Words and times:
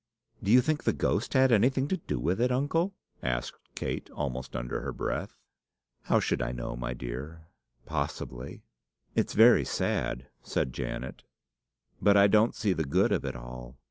"Do 0.41 0.49
you 0.49 0.61
think 0.61 0.83
the 0.85 0.93
ghost 0.93 1.35
had 1.35 1.51
anything 1.51 1.87
to 1.89 1.97
do 1.97 2.19
with 2.19 2.41
it, 2.41 2.51
uncle?" 2.51 2.95
asked 3.21 3.59
Kate, 3.75 4.09
almost 4.09 4.55
under 4.55 4.81
her 4.81 4.91
breath. 4.91 5.37
"How 6.05 6.19
should 6.19 6.41
I 6.41 6.51
know, 6.51 6.75
my 6.75 6.95
dear? 6.95 7.45
Possibly." 7.85 8.63
"It's 9.13 9.33
very 9.33 9.63
sad," 9.63 10.25
said 10.41 10.73
Janet; 10.73 11.21
"but 12.01 12.17
I 12.17 12.25
don't 12.25 12.55
see 12.55 12.73
the 12.73 12.83
good 12.83 13.11
of 13.11 13.23
it 13.25 13.35
all. 13.35 13.77